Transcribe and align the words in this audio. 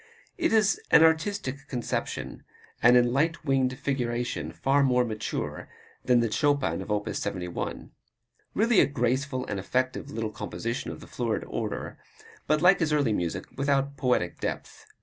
It 0.35 0.51
is 0.51 0.81
an 0.89 1.03
artistic 1.03 1.67
conception, 1.67 2.41
and 2.81 2.97
in 2.97 3.13
"light 3.13 3.45
winged 3.45 3.77
figuration" 3.77 4.51
far 4.51 4.81
more 4.81 5.05
mature 5.05 5.69
than 6.03 6.21
the 6.21 6.31
Chopin 6.31 6.81
of 6.81 6.89
op. 6.89 7.07
71. 7.07 7.91
Really 8.55 8.79
a 8.79 8.87
graceful 8.87 9.45
and 9.45 9.59
effective 9.59 10.09
little 10.09 10.31
composition 10.31 10.89
of 10.89 11.01
the 11.01 11.07
florid 11.07 11.43
order, 11.47 11.99
but 12.47 12.63
like 12.63 12.79
his 12.79 12.91
early 12.91 13.13
music 13.13 13.45
without 13.55 13.95
poetic 13.95 14.39
depth. 14.39 14.87